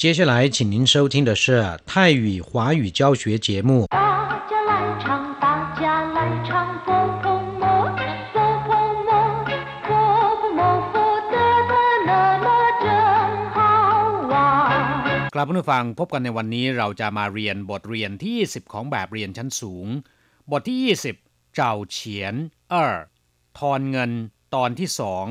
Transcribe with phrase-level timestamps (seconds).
[0.00, 3.86] 接下来，请您收听的是泰语华语教学节目。
[3.86, 6.50] 大家来唱，大家来唱，
[6.84, 6.88] 佛
[7.22, 7.24] 佛
[7.60, 7.64] 摩，
[8.34, 8.36] 佛
[8.66, 8.68] 佛
[9.08, 9.10] 摩，
[9.86, 9.90] 佛
[10.38, 10.60] 佛摩，
[10.92, 10.94] 佛
[11.32, 11.36] 得
[11.70, 11.72] 得
[12.04, 12.10] 那
[12.44, 12.46] 么
[12.84, 12.86] 真
[13.54, 13.58] 好
[14.28, 15.30] 玩。
[15.34, 19.86] กลับมาฟังพบกันในวันนี้เราจะมาเรียนบทเรียนที่ 20 ของแบบเรียนชั้นสูง
[20.50, 20.78] บทที่
[21.22, 22.34] 20 เจ้าเฉียน
[22.70, 22.94] เออ
[23.58, 24.10] ทอนเงิน
[24.54, 25.26] ตอนที่สอง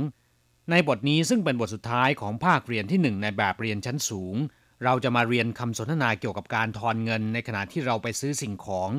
[0.71, 4.35] ในบทนี้ซึ่งเป็นบทสุดท้ายของภาคเรียนที่ 1 ในแบบเรียนชั้นสูง
[4.83, 8.89] เราจะมาเรียนคำสนทนาเกี่ยวกับการทอนเงินในขณะที่เราไปซื้อสิ่งของ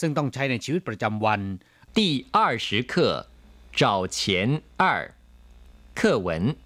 [0.00, 1.40] ซึ่งต้องใช้ในชีวิตประจำวัน
[1.98, 2.00] 第
[2.36, 2.92] 二十课
[3.80, 4.82] 找钱二
[5.98, 6.56] 课文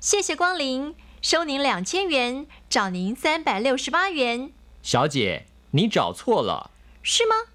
[0.00, 6.70] 谢谢光临，收您两千元，找您三百六十八元，小姐，你找错了，
[7.02, 7.48] 是吗？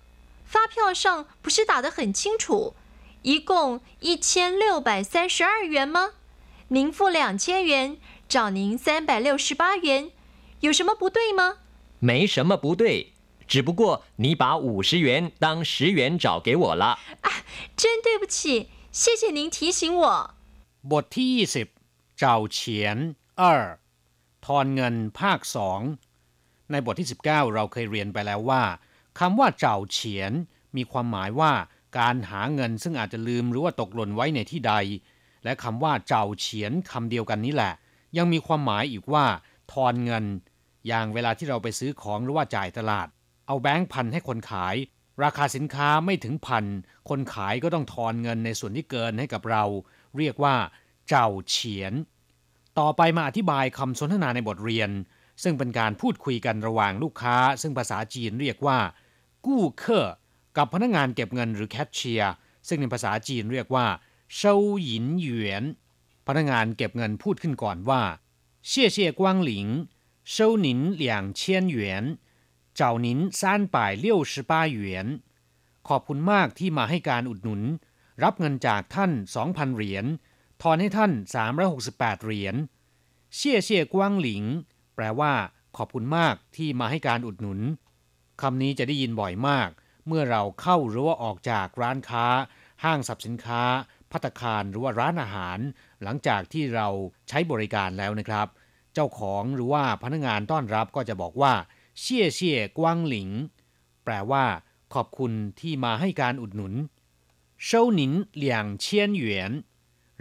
[0.46, 2.76] 发票上不是打得很清楚，
[3.22, 6.12] 一共一千六百三十二元吗？
[6.70, 10.12] 您付两千元，找您三百六十八元，
[10.62, 11.58] 有什么不对吗？
[12.00, 13.14] 没什么不对，
[13.48, 17.00] 只不过你把五十元当十元找给我了。
[17.76, 20.36] 真对不起，谢谢您提醒我。
[20.92, 22.98] บทที่ 20 เจ้าเฉียน
[23.38, 23.64] เออ
[24.46, 25.80] ทอนเงินภาคสอง
[26.72, 28.64] ในบทที่ 19 เราเคยเรียนไปแล้วว่า
[29.20, 30.32] คำว่าเจ้าเฉียน
[30.76, 31.52] มีความหมายว่า
[32.00, 34.74] การหาเงินซึ่งอาจจะลืมหรือว่าตกหล่นไว้ในที่ใด
[35.44, 37.74] และคำว่าเจ้าเฉียนคำเดียวกันนี้แหละ
[38.18, 39.26] ยังมีความหมายอีกว่า
[39.73, 40.25] ทอนเงิน
[40.87, 43.09] อย่างเวลาที่เราไปซื้อของหรือว่าจ่ายตลาด
[43.47, 44.77] เอาแบงค์พันให้คนขาย
[45.25, 46.65] ราคาสินค้าไม่ถึงพัน
[47.09, 49.65] คนขายก็ต้องทอนเงินในส่วนที่เกินให้กับเรา
[50.17, 50.55] เรียกว่า
[51.09, 51.93] เจ้าเฉียน
[52.79, 54.91] ต่อไปมาอธิบายคำสนทนาในบทเรียน
[55.43, 58.79] ซึ่งเป็นการพูดคุยกันระหว่างลูกค้า ซึ่งภาษาจีนเรียกว่า
[59.47, 60.09] กู้เคอ
[60.57, 62.33] กับพนักงานเก็บเงินหรือแคชเชียร์
[62.69, 63.87] ซึ่งในภาษาจีนเรียกว่า
[64.37, 65.65] เซาหยินหยวน
[66.27, 68.03] พนักงานเก็บเงินพูดขึ้นก่อนว่า
[68.66, 69.88] 谢谢光临
[70.24, 72.18] 收您两千元
[72.74, 75.22] 找您三百六十八元
[75.88, 77.62] ขอบคุณมากที่มาให้การอุดหนุน
[78.24, 79.12] รับเงินจากท่าน
[79.44, 80.06] 2,000 เหรียญ
[80.62, 81.12] ทอนให้ท่าน
[81.68, 82.56] 368 เหรียญ
[83.36, 84.44] เชี่ยเชี่ยกว้างหลิง
[84.96, 85.34] แปลว่า
[85.78, 87.60] ขอบคุณมากที่มาให้การอุดหนุน
[88.42, 89.70] คำนี้จะได้ยินบ่อยมาก
[90.08, 92.26] เมื่อเราเข้าหรือว่าออกจากร้านค้า
[92.84, 93.64] ห้างสรรพสินค้า
[94.12, 95.60] พัตตาคารหรือว่าร้านอาหาร
[96.04, 96.88] หลังจากที่เรา
[97.30, 98.48] ใช้บริการแล้วนะครับ
[98.96, 101.54] เจ้าของหรือว่าพนักงานต้อนรับก็จะบอกว่า
[102.00, 103.30] เชี่ยเชี่ยกว้างหลิง
[104.04, 104.46] แปลว่า
[104.94, 106.74] ขอบคุณที่มาให้การอุดหนุน
[107.68, 107.70] 收
[108.00, 108.02] 您
[108.44, 108.46] 两
[108.84, 108.86] 千
[109.24, 109.26] 元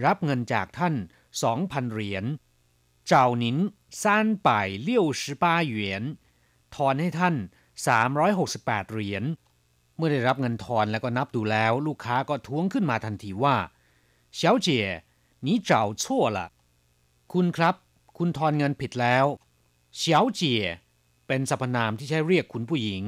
[0.04, 0.94] รับเงินจากท่าน
[1.42, 2.24] 2,000 เหรียญ
[3.10, 3.12] 找
[3.42, 3.44] 您
[4.02, 4.02] 三
[4.46, 4.48] 百
[4.88, 4.90] 六
[5.20, 5.44] 十八
[5.74, 5.76] 元
[6.74, 7.34] ทอนให้ท่าน
[8.18, 9.24] 368 เหรียญ
[9.96, 13.56] เมื่อได้รับเงินทอนแล้วก็นับดูแล้ว ลูกค้าก็ท้วงขึ้นมาทันทีว่า
[14.38, 14.68] 小姐
[15.46, 15.70] 你找
[16.02, 16.04] 错
[16.36, 16.38] 了
[17.32, 17.74] คุณครับ
[18.18, 19.26] คุณทอนเงินผิดแล้ว
[20.00, 20.02] 小
[20.40, 20.42] 姐
[21.26, 23.04] เป็นสรรพนามที่ใช้เรียกคุณผู้หญิง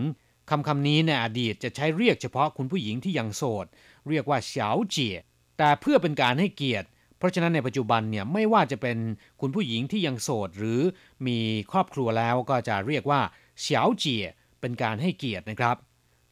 [0.51, 3.67] คำคำนี้ในอดีตจะใช้เรียกเฉพาะคุณผู้หญิงที่ยังโสด
[4.09, 5.17] เรียกว่าเฉาเจี๋ย
[5.59, 6.87] แต่เพื่อเป็นการให้เกียรติ
[7.19, 8.99] เพราะฉะนั้นในปัจจุบันเนี่ยไม่ว่าจะเป็น
[9.41, 10.81] คุณผู้หญิงที่ยังโสด หรือ
[11.27, 11.39] มี
[11.73, 13.21] ครอบครัวแล้วก็จะเรียกว่า
[13.61, 14.25] เฉาเจี๋ย
[14.61, 15.77] เป็นการให้เกียรตินะครับ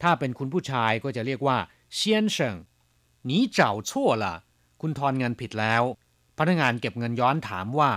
[0.01, 1.57] ถ้าเป็นคุณผู้ชายก็จะเรียกว่า
[1.95, 2.55] เซียนเฉิง
[3.29, 3.59] 你找
[3.89, 3.91] 错
[4.23, 4.25] 了
[4.81, 5.83] คุณทอนเงินผิดแล้ว
[6.37, 7.91] พนักงานเก็บเงินย้อนถามว่า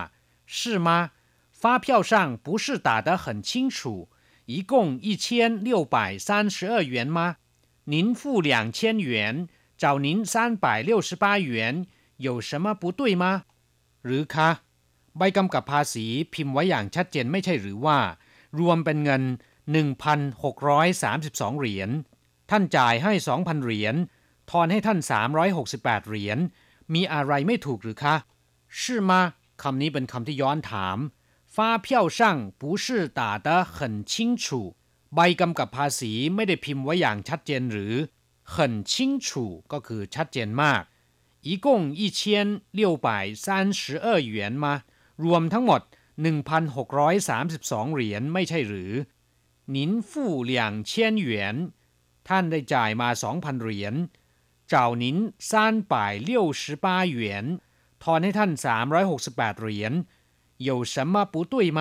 [0.49, 1.11] 是吗
[1.51, 4.09] 发票上不是打得很清楚
[4.47, 7.37] 一共一千六百三十二元吗？
[7.85, 9.49] 您付两千元，
[9.79, 11.87] 找您三百六十八元，
[12.17, 13.45] 有什么不对吗？
[14.05, 14.51] หรือคะ
[15.19, 17.99] ใบกำกับภาษีพิมพ์ไว้อย่างชัดเจนไม่ใช่หรือว่า
[18.59, 19.23] รวมเป็นเงิน
[19.73, 21.91] 1,632 เหรียญ
[22.51, 23.95] ท่านจ่ายให้ 2,000 เหรียญ
[24.51, 24.99] ทอนให้ท่าน
[25.55, 26.39] 368 เหรียญ
[26.95, 28.15] มีอะไรไม่ถูกหรือคะ
[28.79, 29.11] 是吗
[29.62, 30.99] คำนี้เป็นคำที่ย้อนถาม
[31.55, 32.21] 发票上
[32.61, 32.85] 不是
[33.19, 34.45] 打得很清楚
[35.15, 37.95] ใบกำกับภาษีไม่ได้พิมพ์ไว้อย่างชัดเจนหรือ
[38.55, 38.57] 很
[38.91, 38.93] 清
[39.27, 39.29] 楚
[39.73, 40.83] ก็คือชัดเจนมาก
[41.47, 41.67] 一共
[42.01, 42.21] 一千
[42.79, 43.07] 六百
[43.45, 43.47] 三
[43.79, 44.67] 十二元吗
[45.25, 45.81] รวมทั้งหมด
[46.23, 48.93] 1,632 เหรียญไม่ใช่หรือ
[49.75, 49.76] 您
[50.09, 50.11] 付
[50.50, 50.53] 两
[50.91, 50.91] 千
[51.29, 51.29] 元
[52.29, 53.94] ท่านได้จ่ายมา 2,000 เหรียญ
[54.73, 55.94] 找您三百
[56.29, 57.61] 六十八元
[58.03, 58.50] ทอนให้ท่าน
[59.05, 59.93] 368 เหรียญ
[60.69, 61.81] 有什么不对吗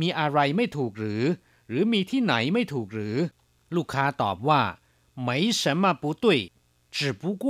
[0.00, 1.22] มีอะไรไม่ถูกหรือ
[1.68, 3.16] หรือมีที่ไหนไม่ถูกหรือ
[3.74, 4.62] ลูกค้าตอบว่า
[5.26, 5.28] 没
[5.60, 6.26] 什么不对
[6.96, 7.46] 只不过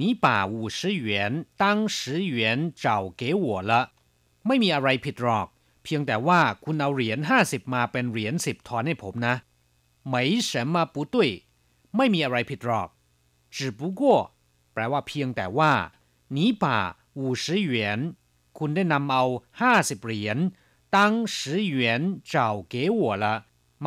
[0.00, 1.64] 你把五十元当
[1.96, 2.36] 十元
[2.82, 2.86] 找
[3.20, 3.72] 给我了
[4.46, 5.46] ไม่มีอะไรผิดหรอก
[5.82, 9.34] เพียงแต่ว่าคุณเอาเหรียญ50 มาเป็นเหรียญ10ทอนให้ผมนะ
[10.12, 10.14] 没
[10.50, 11.16] 什么不对
[11.96, 12.88] ไม่มีอะไรผิดหรอก
[13.56, 14.02] 只不过
[14.72, 15.72] แปลว่าเพียงแต่ว่า
[16.36, 16.64] 你把
[17.18, 17.74] 五十元
[18.58, 19.24] คุณได้นำเอา
[19.64, 20.38] 50 เหรียญ
[20.94, 20.96] 当
[21.36, 21.36] 十
[21.74, 21.76] 元
[22.32, 22.34] 找
[22.72, 23.24] 给我了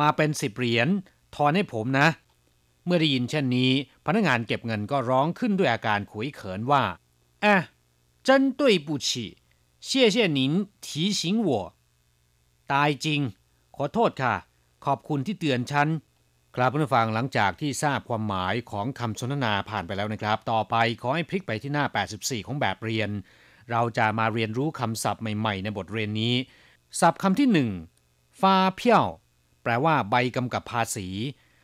[0.00, 0.88] มาเป็นสิบเหรียญ
[1.34, 2.08] ทอนให้ผมนะ
[2.84, 3.70] เมื่อได้ยินเช่นนี้
[4.06, 6.82] พนักงานเก็บเงินก็ร้องขึ้นด้วยอาการขุยเขินว่า
[7.42, 7.60] เอ๊ะ
[8.26, 8.28] 真
[8.60, 9.08] 对不起
[9.88, 10.40] 谢谢您
[10.84, 10.88] 提
[11.20, 11.50] 醒我
[12.72, 13.20] ตายจริง
[13.76, 14.34] ขอโทษค่ะ
[14.84, 15.88] ขอบคุณที่เตือนฉัน
[16.57, 21.85] ครับผู้ฟังหลังจากที่ทราบความหมายของคำสนทนาผ่านไปแล้วนะครับ ต่อไปขอให้พลิกไปที่หน้า
[22.15, 23.09] 84 ของแบบเรียน
[23.71, 26.35] เราจะมาเรียนรู้คำศัพท์ใหม่ๆ ในบทเรียนนี้
[26.99, 27.69] ศัพท์คำที่หนึ่ง
[28.41, 29.05] ฟ้าเพี้ยว
[29.63, 31.07] แปลว่าใบกำกับภาษี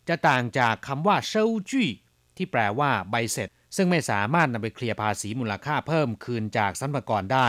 [0.09, 1.89] จะต่างจากคำว่าเช่าจี้
[2.37, 7.47] ที่แปลว่าใบเสร็จ ซึ่งไม่สามารถนำไปเคลียร์ภาษีมูลค่าเพิ่มคืนจากสรรพากรได้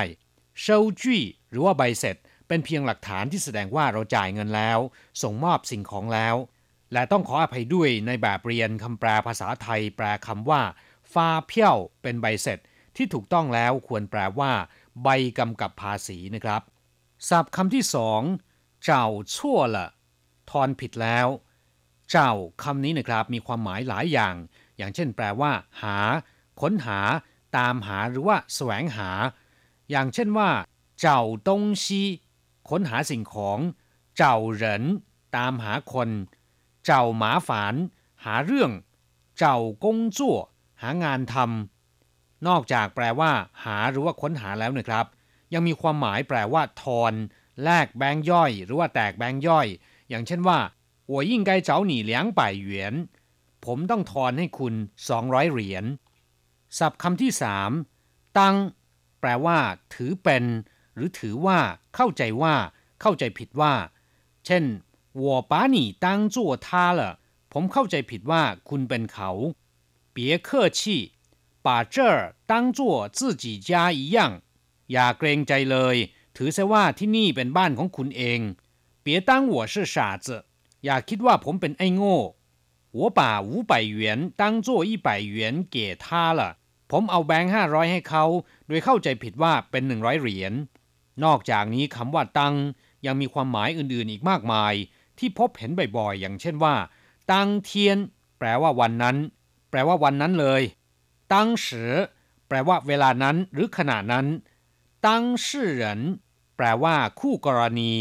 [0.62, 2.16] เช่าจี้หรือว่าใบเสร็จ
[2.48, 4.78] เป็นเพียงหลักฐานที่แสดงว่าเราจ่ายเงินแล้ว
[5.22, 6.36] ส่งมอบสิ่งของแล้ว
[6.92, 10.62] และต้องขออภัยด้วยในแบบเรียนคำแปลภาษาไทยแปลคำว่า
[11.12, 12.58] ฟาเพี้ยวเป็นใบเสร็จ
[12.96, 14.52] ที่ถูกต้องแล้วควรแปลว่า
[15.02, 15.08] ใบ
[15.38, 16.62] กำกับภาษีนะครับ
[17.28, 18.20] ศัพท์คำที่สอง
[18.84, 19.06] เจ้า
[19.36, 19.88] ชั่วละ
[20.50, 21.28] ทอนผิดแล้ว
[22.10, 22.30] เจ้า
[22.62, 24.34] คำนี้นะครับมีความหมายหลายอย่าง
[24.76, 25.52] อย่างเช่น แปลว่า
[25.82, 25.98] หา
[26.60, 27.00] ค้นหา
[27.56, 29.10] ตามหาหรือว่า แสวงหา
[29.90, 30.50] อย่างเช่นว่า
[31.00, 32.02] เจ้าตงซี
[32.70, 33.58] ค้นหาสิ่งของ
[34.16, 34.84] เจ้าเหริน
[35.36, 36.08] ตามหาคน
[36.85, 37.75] เจ้าหมาฝาน
[38.25, 38.71] หาเรื่อง
[39.37, 40.37] เจ้ากงจั่ว
[40.81, 43.31] หางานทำ นอกจากแปลว่า
[43.65, 45.05] หาหรือว่าค้นหาแล้วนะครับ
[45.53, 47.13] ยังมีความหมายแปลว่า ทอน
[47.63, 49.67] แลกแบงค์ย่อย หรือว่าแตกแบงค์ย่อย
[50.09, 50.59] อย่างเช่นว่า
[51.11, 52.71] 我应该找你两百元
[53.65, 54.73] ผมต้องทอนให้คุณ
[55.13, 55.85] 200 เหรียญ
[56.77, 57.71] ศัพท์คำที่สาม
[58.39, 58.55] ตั้ง
[59.19, 59.57] แปลว่า
[59.93, 60.43] ถือเป็น
[60.95, 61.59] หรือถือว่า
[61.95, 62.55] เข้าใจว่า
[63.01, 63.73] เข้าใจผิดว่า
[64.45, 64.63] เช่น
[65.13, 66.35] 我把你当做
[66.65, 66.67] 他
[66.99, 67.19] 了
[67.51, 69.29] ผมเข้าใจผิดว่า คุณเป็นเขา
[70.15, 70.79] 别客气
[71.65, 72.79] 把这儿当做
[73.17, 74.17] 自己家一样
[74.91, 75.95] อย่าเกรงใจเลย
[76.35, 78.39] ถือซะว่าที่นี่เป็นบ้านของคุณเอง
[79.05, 79.95] 别当我是傻
[80.25, 80.27] 子
[80.85, 82.17] อย่าคิดว่าผมเป็นไอ้โง่
[82.97, 85.37] 我把五百元当做一百元
[85.73, 86.05] 给他
[86.39, 86.41] 了
[86.91, 88.25] ผมเอาแบงค์ห้าร้อยให้เขา
[88.67, 90.53] โดยเข้าใจผิดว่าเป็นหนึ่งร้อยเหรียญ
[91.23, 92.55] นอกจากนี้คำว่าตัง
[93.05, 94.73] ยังมีความหมายอื่นๆอีกมากมาย
[95.20, 96.74] ที่พบเห็นบ่อยๆ อย่างเช่นว่า
[97.32, 97.98] ตังเทียน
[98.38, 99.16] แปลว่าวันนั้น
[99.70, 100.62] แปลว่าวันนั้นเลย
[101.32, 101.92] ตังเสือ
[102.48, 104.26] แปลว่าเวลานั้นหรือขณะนั้น
[105.06, 106.00] ตังชื่อเหริน
[106.56, 107.92] แปลว่า คู่กรณี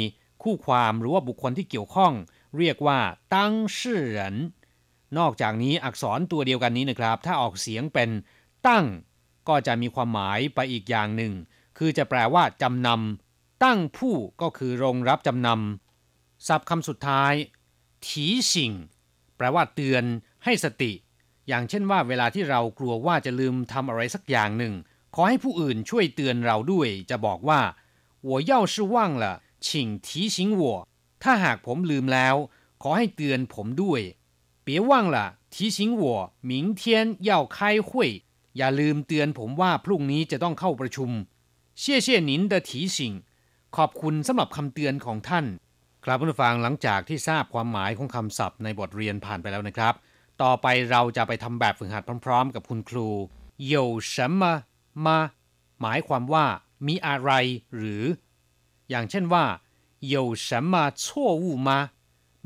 [0.44, 2.14] คู่ความหรือว่าบุคคลที่เกี่ยวข้อง
[2.58, 3.00] เรียกว่า
[3.36, 4.36] ตังชื่อเหริน
[5.18, 8.10] นอกจากนี้อักษรตัวเดียวกันนี้นะครับ ถ้าออกเสียงเป็น
[8.68, 8.86] ตั้ง
[9.48, 11.34] ก็จะมีความหมายไปอีกอย่างหนึ่ง
[11.78, 15.89] คือจะแปลว่าจำนำตั้งผู้ก็คือโรงรับจำนำ
[16.47, 17.35] ศัพท์คำสุดท้าย
[18.07, 18.73] ถีสิง
[19.37, 20.05] แปลว่าเตือน
[20.45, 20.93] ให้สติ
[21.49, 24.75] อย่างเช่นว่าเวลาที่เรากลัวว่าจะลืมทำอะไรสักอย่างหนึ่ง
[25.15, 27.61] ขอให้ผู้อื่นช่วยเตือนเราด้วย จะบอกว่า
[28.29, 29.25] 我要是忘了
[29.65, 29.67] 请
[30.07, 30.63] 提醒我
[31.23, 32.37] ถ้าหากผมลืมแล้ว
[32.83, 34.01] ขอให้เตือนผมด้วย
[34.67, 35.17] 别忘了
[35.55, 36.05] 提醒我
[36.51, 36.83] 明天
[37.29, 37.57] 要开
[37.89, 37.91] 会
[38.57, 41.11] อย่าลืมเตือนผมว่าพรุ่งนี้จะต้องเข้าประชุม
[41.83, 42.99] 谢谢您的提醒
[43.77, 45.47] ขอบคุณสำหรับคำเตือนของท่าน
[46.06, 49.94] ครับผู้ฟังหลังจากที่ทราบความหมายของคำศัพท์ในบทเรียนผ่านไปแล้วนะครับ
[50.42, 53.08] ต่อไปเราจะไปทำแบบฝึกหัดพร้อม ๆ กับคุณครู
[53.72, 53.74] 有
[54.14, 54.44] 什么吗
[55.06, 55.18] มา
[55.82, 56.46] หมายความว่า
[56.88, 57.32] มีอะไร
[57.76, 58.04] หรือ
[58.90, 59.46] อย่างเช่นว่า
[60.14, 60.16] 有
[60.48, 60.74] 什么
[61.04, 61.04] 错
[61.44, 61.70] 误吗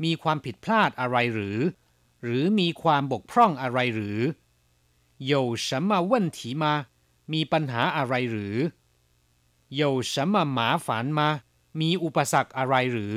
[0.04, 1.58] มีความผิดพลาดอะไรหรือ
[2.22, 4.18] หรือมีความบกพร่องอะไรหรือ
[5.32, 5.32] 有
[5.66, 6.64] 什么问题吗
[7.32, 8.56] มีปัญหาอะไรหรือ
[9.80, 9.82] 有
[10.12, 10.58] 什么马
[11.04, 11.20] ม吗
[11.80, 13.16] มีอุปสรรคอะไรหรือ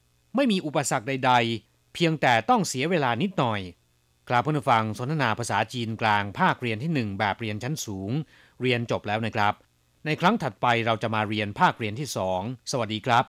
[0.35, 1.31] ไม่มีอุปสรรคใด
[1.63, 3.61] ๆ เพียงแต่ต้องเสียเวลานิดหน่อย
[4.29, 8.11] กราบผู้ฟังสนทนาภาษาจีนกลางภาคเรียนที่ 1 แบบเรียนชั้นสูง
[8.61, 9.53] เรียนจบแล้วนะครับ
[10.05, 12.07] ในครั้งถัดไปเราจะมาเรียนภาคเรียนที่
[12.39, 13.19] 2 สวัสดีครับ